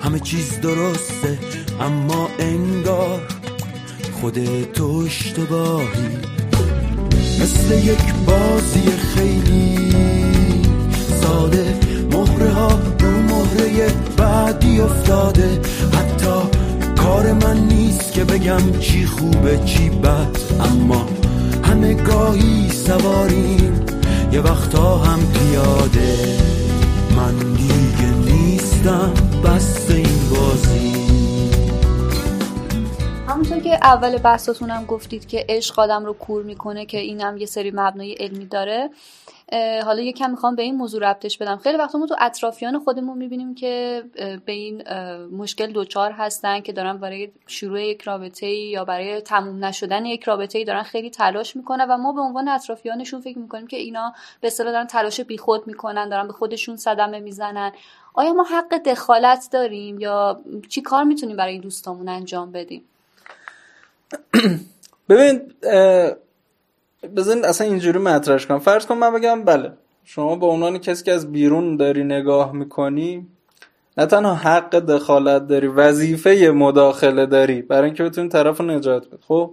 [0.00, 1.38] همه چیز درسته
[1.80, 3.20] اما انگار
[4.20, 6.08] خودت اشتباهی.
[7.40, 9.92] مثل یک بازی خیلی
[11.22, 11.76] ساده
[12.12, 15.60] مهره ها رو مهره بعدی افتاده.
[15.92, 16.58] حتی
[16.96, 21.08] کار من نیست که بگم چی خوبه چی بد اما
[21.64, 23.77] همه گاهی سواریم.
[24.32, 26.38] یه وقتا هم پیاده.
[27.16, 29.14] من دیگه نیستم
[29.44, 31.08] بس این بازی.
[33.28, 37.36] همونطور که اول بحثاتون هم گفتید که عشق آدم رو کور می‌کنه که این هم
[37.36, 38.90] یه سری مبنای علمی داره
[39.84, 41.56] حالا یکم می‌خوام به این موضوع ربطش بدم.
[41.56, 44.04] خیلی وقتا ما تو اطرافیان خودمون می‌بینیم که
[44.44, 44.82] به این
[45.28, 50.64] مشکل دوچار هستن که دارن برای شروع یک رابطه یا برای تموم نشدن یک رابطه
[50.64, 54.72] دارن خیلی تلاش می‌کنن و ما به عنوان اطرافیانشون فکر می‌کنیم که اینا به اصطلاح
[54.72, 57.72] دارن تلاش بیخود می‌کنن دارن به خودشون صدمه می‌زنن.
[58.14, 62.82] آیا ما حق دخالت داریم یا چی کار می‌تونیم برای این دوستامون انجام بدیم؟
[65.08, 65.52] ببین
[67.16, 68.58] بزن اصلا اینجوری مطرحش کنم.
[68.58, 69.72] فرض کن من بگم بله
[70.04, 73.26] شما به عنوان کسی که از بیرون داری نگاه می‌کنی
[73.98, 79.16] نه تنها حق دخالت داری وظیفه مداخله داری برای اینکه بتونی طرف رو نجات بدی.
[79.28, 79.50] خب؟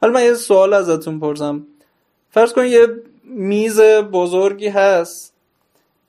[0.00, 1.66] حالا من یه سوال ازتون پرسم.
[2.30, 2.86] فرض کن یه
[3.24, 3.80] میز
[4.12, 5.34] بزرگی هست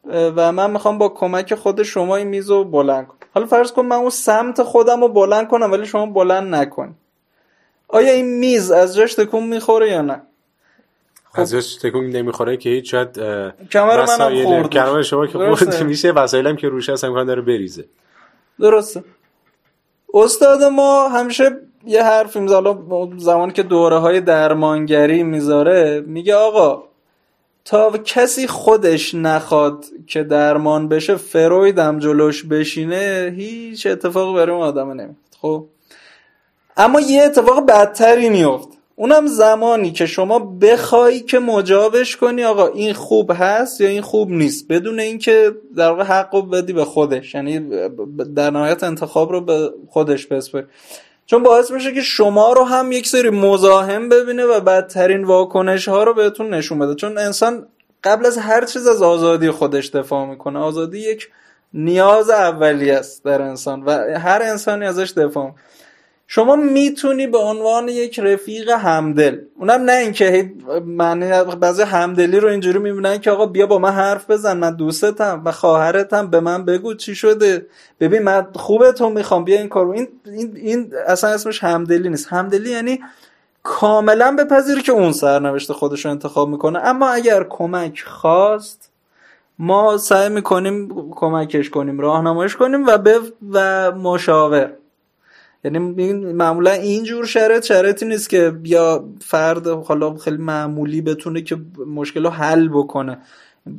[0.05, 3.17] و من می‌خوام با کمک خود شما این میز رو بلند کنم.
[3.33, 6.93] حالا فرض کن من اون سمت خودم رو بلند کنم ولی شما بلند نکنی.
[7.87, 10.21] آیا این میز از جاش تکون می‌خوره یا نه؟
[11.33, 13.13] ازش تکون نمی‌خوره که هیچ شاید
[13.71, 14.69] کمر منم خورد.
[14.69, 15.37] کمر شما که.
[15.37, 17.85] خورد میشه وسایلم که روش هست امکان داره بریزه.
[18.59, 19.03] درسته.
[20.13, 21.49] استاد ما همیشه
[21.85, 22.77] یه حرفی میزه حالا
[23.17, 26.83] زمانی که دوره های درمانگری می‌ذاره میگه آقا
[27.65, 34.65] تا کسی خودش نخواد که درمان بشه فروید هم جلوش بشینه هیچ اتفاقی برای اون
[34.65, 35.65] آدم نمیفته خب؟
[36.77, 42.93] اما یه اتفاق بدتری میفت اونم زمانی که شما بخوای که مجابش کنی آقا این
[42.93, 47.35] خوب هست یا این خوب نیست؟ بدون اینکه در واقع حق رو بدی به خودش.
[47.35, 47.59] یعنی
[48.35, 50.63] در نهایت انتخاب رو به خودش بسپری
[51.25, 56.03] چون باعث میشه که شما رو هم یک سری مزاحم ببینه و بدترین واکنش ها
[56.03, 56.95] رو بهتون نشون بده.
[56.95, 57.67] چون انسان
[58.03, 60.59] قبل از هر چیز از آزادی خودش دفاع می‌کنه.
[60.59, 61.29] آزادی یک
[61.73, 65.63] نیاز اولی است در انسان و هر انسانی ازش دفاع می‌کنه.
[66.35, 70.51] شما می‌تونی به عنوان یک رفیق همدل اونم نه اینکه
[70.85, 75.41] معنی بعضی همدلی رو اینجوری می‌بینن که آقا بیا با من حرف بزن من دوستتم
[75.45, 77.65] و خواهرتم به من بگو چی شده.
[77.99, 79.91] ببین من خوبه تو می‌خوام بیا این کارو.
[79.91, 82.27] این این این اصلا اسمش همدلی نیست.
[82.27, 82.99] همدلی یعنی
[83.63, 86.79] کاملا بپذیری که اون سرنوشت خودش رو انتخاب می‌کنه.
[86.79, 88.91] اما اگر کمک خواست
[89.59, 93.19] ما سعی می‌کنیم کمکش کنیم راهنماییش کنیم و به
[93.51, 94.71] و مشاور.
[95.63, 95.79] یعنی
[96.13, 102.29] معمولا اینجور شرایط شرایطی نیست که بیا فرد حالا خیلی معمولی بتونه که مشکل رو
[102.29, 103.17] حل بکنه.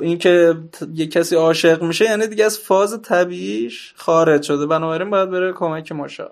[0.01, 0.55] این که
[0.95, 4.67] یه کسی عاشق میشه یعنی دیگه از فاز طبیعیش خارج شده.
[4.67, 6.31] بنابراین باید بره کمک مشاور.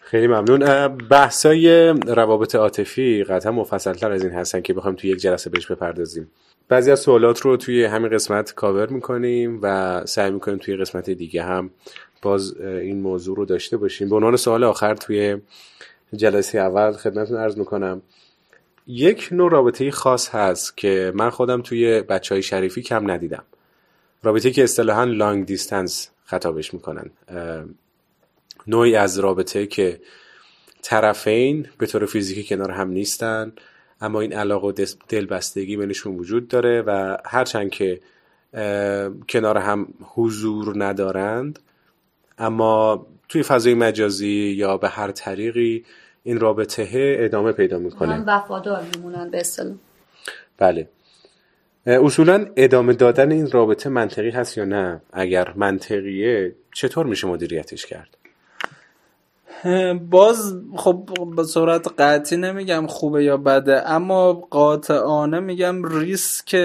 [0.00, 0.88] خیلی ممنون.
[0.88, 6.30] بحثای روابط عاطفی قطعا مفصلتر از این هستن که بخوایم توی یک جلسه بهش بپردازیم.
[6.68, 11.42] بعضی از سوالات رو توی همین قسمت کاور می‌کنیم و سعی می‌کنیم توی قسمت دیگه
[11.42, 11.70] هم
[12.22, 14.08] باز این موضوع رو داشته باشیم.
[14.08, 15.36] به عنوان سوال آخر توی
[16.16, 18.02] جلسه اول خدمتتون عرض می‌کنم.
[18.86, 23.42] یک نوع رابطه خاص هست که من خودم توی بچه های شریفی کم ندیدم.
[24.22, 27.10] رابطه که اصطلاحا لانگ دیستنس خطابش می‌کنن.
[28.66, 30.00] نوعی از رابطه که
[30.82, 33.52] طرفین به طور فیزیکی کنار هم نیستن
[34.00, 38.00] اما این علاقه و دلبستگی بینشون وجود داره و هرچند که
[39.28, 41.58] کنار هم حضور ندارند
[42.38, 45.84] اما توی فضای مجازی یا به هر طریقی
[46.22, 48.14] این رابطه ادامه پیدا می‌کنه.
[48.14, 49.74] هم وفادار میمونن به اصطلاح.
[50.58, 50.88] بله.
[51.86, 58.08] اصولا ادامه دادن این رابطه منطقی هست یا نه؟ اگر منطقیه چطور میشه مدیریتش کرد؟
[60.10, 66.56] باز خب به صورت قطعی نمیگم خوبه یا بده اما قاطعانه میگم ریسک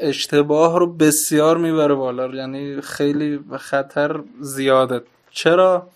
[0.00, 2.26] اشتباه رو بسیار می‌بره بالا.
[2.26, 5.02] یعنی خیلی خطر زیاده.
[5.30, 5.86] چرا؟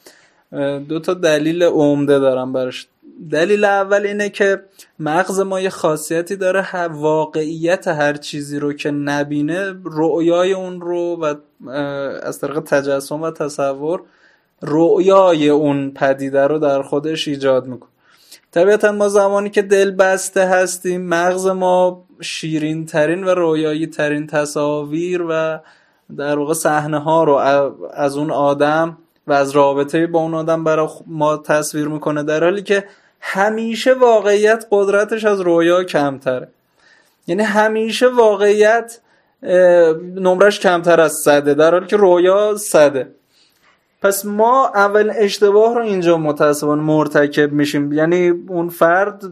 [0.88, 2.86] دو تا دلیل عمده دارم براش.
[3.30, 4.62] دلیل اول اینه که
[4.98, 11.16] مغز ما یه خاصیتی داره ه- واقعیت هر چیزی رو که نبینه رؤیای اون رو
[11.16, 11.34] و
[12.22, 14.02] از طریق تجسم و تصور
[14.62, 17.90] رؤیای اون پدیده رو در خودش ایجاد می‌کنه.
[18.50, 25.22] طبیعتا ما زمانی که دل بسته هستیم مغز ما شیرین ترین و رویایی ترین تصاویر
[25.28, 25.58] و
[26.16, 27.34] در واقع صحنه ها رو
[27.94, 32.62] از اون آدم و از رابطه با اون آدم برای ما تصویر می‌کنه در حالی
[32.62, 32.84] که
[33.20, 36.48] همیشه واقعیت قدرتش از رویا کمتره.
[37.26, 38.98] یعنی همیشه واقعیت
[40.14, 43.08] نمرش کمتر از صده در حالی که رویا صده.
[44.02, 47.92] پس ما اول اشتباه رو اینجا متاسفانه مرتکب میشیم.
[47.92, 49.22] یعنی اون فرد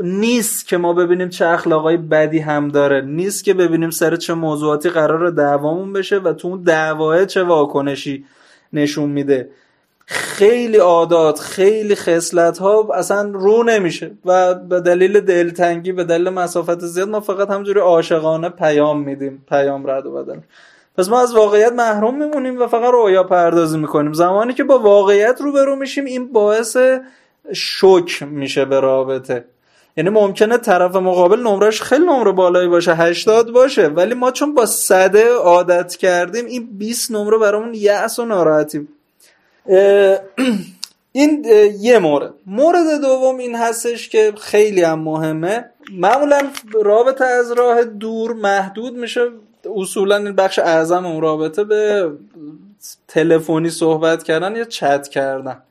[0.00, 3.00] نیست که ما ببینیم چه اخلاقای بدی هم داره.
[3.00, 8.24] نیست که ببینیم سر چه موضوعاتی قرار دعوامون بشه و تو اون دعواه چه واکنشی
[8.72, 9.48] نشون میده.
[10.06, 16.78] خیلی عادات خیلی خصلت ها اصلا رو نمیشه و به دلیل دلتنگی به دلیل مسافت
[16.78, 20.38] زیاد ما فقط همجوری عاشقانه پیام میدیم پیام رد و بدل.
[20.98, 24.12] پس ما از واقعیت محروم میمونیم و فقط رویا پردازی می‌کنیم.
[24.12, 26.76] زمانی که با واقعیت روبرو میشیم این باعث
[27.52, 29.44] شوک میشه به رابطه.
[29.96, 34.66] یعنی ممکنه طرف مقابل نمرش خیلی نمره بالایی باشه 80 باشه ولی ما چون با
[34.66, 38.88] صده عادت کردیم این 20 نمره برامون یأس و ناراحتی
[41.12, 41.44] این
[41.80, 45.70] یه مورد مورد دوم این هستش که خیلی هم مهمه.
[45.92, 46.40] معمولا
[46.82, 49.20] رابطه از راه دور محدود میشه.
[49.76, 52.12] اصولا این بخش اعظم اون رابطه به
[53.08, 55.62] تلفنی صحبت کردن یا چت کردن.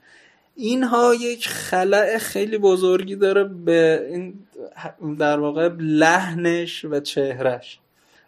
[0.56, 4.34] اینها یک خلع خیلی بزرگی داره به این
[5.20, 7.80] در واقع لحنش و چهرش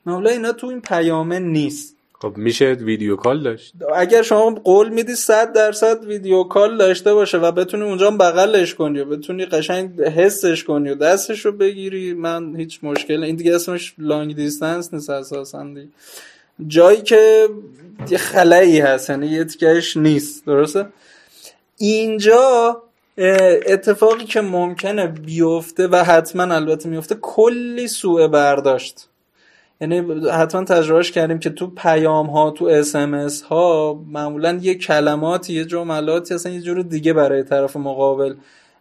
[0.06, 1.95] معمولا اینا تو این پیامه نیست.
[2.26, 7.38] خب میشه ویدیو کال داشت؟ اگر شما قول میدی صد درصد ویدیو کال داشته باشه
[7.38, 12.56] و بتونی اونجا بغلش کنی و بتونی قشنگ حسش کنی و دستش رو بگیری من
[12.56, 15.66] هیچ مشکل این دیگه اسمش لانگ دیستنس نیست اساسا
[16.68, 17.48] جایی که
[18.10, 20.86] یه خلایی هست یعنی یه تیکش نیست درسته؟
[21.78, 22.82] اینجا
[23.68, 29.10] اتفاقی که ممکنه بیفته و حتما البته میفته کلی سوء برداشت.
[29.82, 35.66] یعنی حتما تجربهش کردیم که تو پیام ها تو اسمس ها معمولا یه کلماتی یه
[35.66, 38.36] جملاتی اصلا یه جور دیگه برای طرف مقابل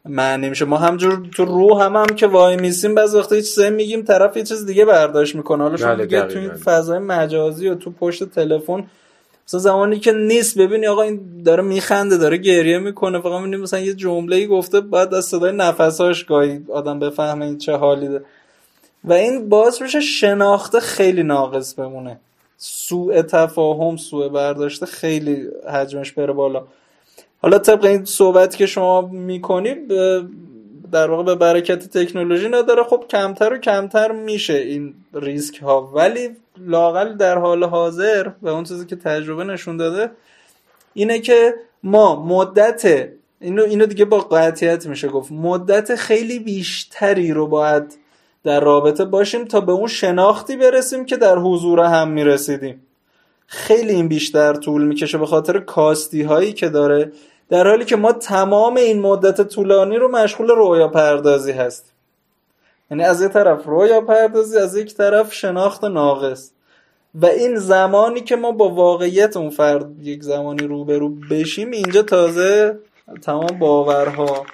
[0.09, 3.70] معنی میشه ما همجور تو رو هم هم که وای میسیم بعض وقتا یه چیزایی
[3.70, 6.40] میگیم طرف یه چیز دیگه برداشت می‌کنه حالا شما بله، دیگه تو دقیقاً.
[6.40, 8.84] این فضای مجازی و تو پشت تلفن
[9.47, 13.80] مثلا زمانی که نیست ببینی آقا این داره میخنده داره گریه می‌کنه فقط می‌بینی مثلا
[13.80, 18.20] یه جمله ای گفته بعد از صدای نفساش گاهی آدم بفهمه این چه حالی ده.
[19.05, 22.21] و این باعث میشه شناخته خیلی ناقص بمونه.
[22.57, 26.65] سوء تفاهم سوء برداشته خیلی حجمش بره بالا.
[27.43, 29.75] حالا طبق این صحبتی که شما می‌کنی
[30.93, 32.83] در واقع به برکت تکنولوژی نداره.
[32.83, 38.65] خب کمتر و کمتر میشه این ریسک ها ولی لاقل در حال حاضر و اون
[38.65, 40.11] چیزی که تجربه نشون داده
[40.95, 43.09] اینه که ما مدت
[43.41, 47.99] اینو اینو دیگه با قطعیت میشه گفت مدت خیلی بیشتری رو باید
[48.45, 52.86] در رابطه باشیم تا به اون شناختی برسیم که در حضور هم می‌رسیدیم.
[53.47, 57.12] خیلی این بیشتر طول می‌کشه به خاطر کاستی هایی که داره
[57.49, 61.92] در حالی که ما تمام این مدت طولانی رو مشغول رویا پردازی هستیم.
[62.90, 66.51] یعنی از یه طرف رویا پردازی از یک طرف شناخت ناقص.
[67.14, 72.78] و این زمانی که ما با واقعیت اون فرد یک زمانی روبرو بشیم اینجا تازه
[73.22, 74.47] تمام باورها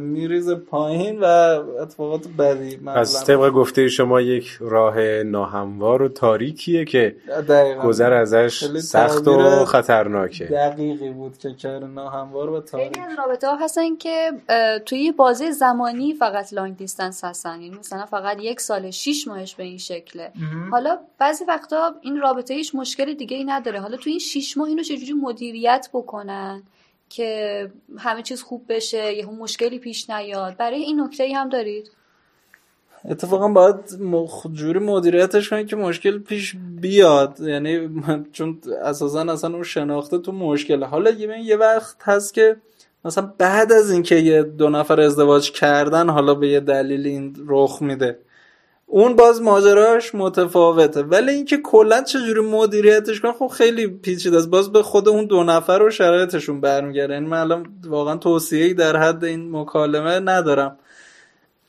[0.00, 1.24] میریزه پایین و
[1.80, 2.78] اتفاقات بدی.
[2.86, 7.16] از طبق گفته شما یک راه ناهموار و تاریکیه که
[7.48, 7.82] دقیقاً.
[7.82, 10.44] گذر ازش سخت و خطرناکه.
[10.44, 14.32] دقیقی بود که کار ناهموار و تاریک خیلی رابطه ها هستن که
[14.86, 17.60] توی یه بازه زمانی فقط لانگ دیستنس هستن.
[17.60, 20.32] یعنی مثلا فقط یک سال شیش ماهش به این شکله.
[20.70, 23.80] حالا بعضی وقتا این رابطه هیچ مشکل دیگه ای نداره.
[23.80, 26.62] حالا توی این شیش ماه اینو چجوری مدیریت بکنن؟
[27.12, 30.56] که همه چیز خوب بشه یه مشکلی پیش نیاد.
[30.56, 31.90] برای این نکته ای هم دارید؟
[33.04, 33.76] اتفاقا باید
[34.52, 37.40] جوری مدیریتش کنید که مشکل پیش بیاد.
[37.40, 37.88] یعنی
[38.32, 40.86] چون اساسا اصلا اون شناخته تو مشکله.
[40.86, 42.56] حالا یه وقت هست که
[43.04, 47.82] مثلا بعد از اینکه یه دو نفر ازدواج کردن حالا به یه دلیل این رخ
[47.82, 48.18] میده.
[48.94, 51.02] اون باز ماجراش متفاوته.
[51.02, 54.48] ولی اینکه کلا چجوری مدیریتش کنه خب خیلی پیچیده است.
[54.48, 57.14] باز به خود اون دو نفر و شرایطشون برمیگرده.
[57.14, 60.78] یعنی من الان واقعا توصیه‌ای در حد این مکالمه ندارم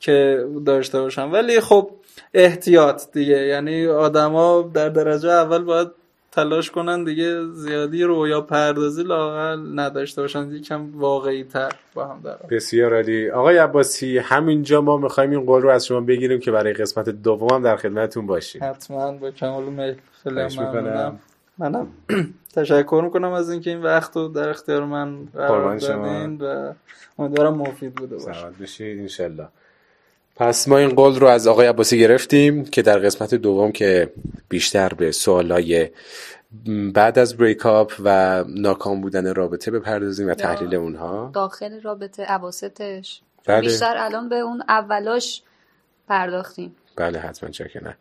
[0.00, 1.32] که داشته باشم.
[1.32, 1.90] ولی خب
[2.34, 3.46] احتیاط دیگه.
[3.46, 5.88] یعنی آدما در درجه اول باید
[6.34, 12.36] تلاش کنن دیگه زیادی رویا پردازی لاقل نداشته باشن یکم واقعی تر با هم در
[12.50, 13.30] بسیار عالی.
[13.30, 17.52] آقای عباسی همینجا ما می‌خوایم این قول رو از شما بگیریم که برای قسمت دوم
[17.52, 18.64] هم در خدمتتون باشیم.
[18.64, 19.12] حتما.
[19.12, 20.40] با کمال میل خیلی.
[20.58, 21.18] ممنونم.
[21.58, 21.86] منم
[22.56, 25.78] تشکر می‌کنم از اینکه این وقت رو در اختیار من قرار.
[25.78, 26.72] دادین و
[27.18, 28.32] امیدوارم مفید بوده باشه.
[28.32, 29.48] سلامت بشید انشالله.
[30.36, 34.12] پس ما این قول رو از آقای عباسی گرفتیم که در قسمت دوم که
[34.48, 35.88] بیشتر به سوالای
[36.94, 41.30] بعد از بریک اپ و ناکام بودن رابطه بپردازیم و تحلیل اونها.
[41.34, 43.20] داخل رابطه عواستش.
[43.46, 43.60] بله.
[43.60, 45.42] بیشتر الان به اون اولاش
[46.08, 46.76] پرداختیم.
[46.96, 47.96] بله حتما چرا که نه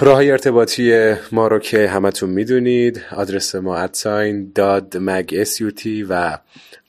[0.00, 5.44] راه ارتباطی ما رو که همتون می‌دونید آدرس ما ادساین داد مگ
[6.08, 6.38] و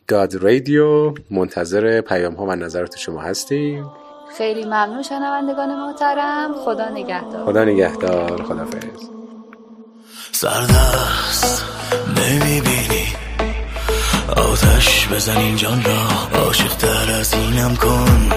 [0.08, 3.86] داد رادیو منتظر پیام ها و نظرات شما هستیم.
[4.38, 6.54] خیلی ممنون شنوندگان محترم.
[6.66, 7.46] خدا نگهدار.
[7.46, 8.44] خدا نگهدار.
[8.44, 9.10] خدافظ
[10.32, 11.66] سردست
[12.18, 13.08] نمی‌بینی.
[14.38, 16.40] آتش بزن این جان را.
[16.40, 18.30] عاشق تر از اینم کن.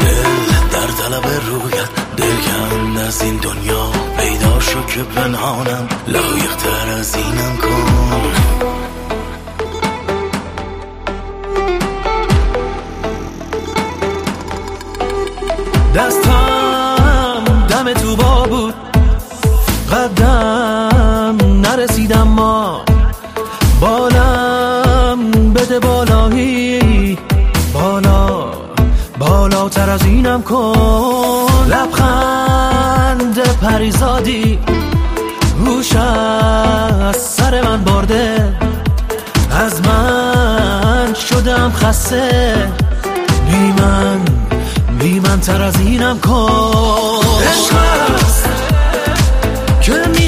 [0.00, 3.95] دل در طلب رویت دل از این دنیا.
[4.76, 8.22] شو که پنهانم لایق تر از اینم کن.
[15.94, 18.74] دستم دم تو با بود.
[19.92, 22.84] قدم نرسیدم ما.
[23.80, 27.18] بالم بده بالایی.
[27.74, 28.50] بالا
[29.18, 31.66] بالاتر از اینم کن.
[31.68, 32.45] لبخند
[33.66, 34.58] پریزادی
[35.58, 38.56] روش از سر من برده.
[39.50, 42.54] از من شدم خسته.
[43.50, 44.20] بی من
[44.98, 47.20] بی من تر از اینم کن.
[47.42, 47.76] عشق
[49.80, 50.25] که می‌خواند